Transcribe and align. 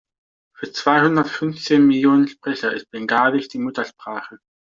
Für 0.57 0.71
zweihundertfünfzehn 0.71 1.85
Millionen 1.85 2.27
Sprecher 2.27 2.73
ist 2.73 2.89
Bengalisch 2.89 3.49
die 3.49 3.59
Muttersprache. 3.59 4.39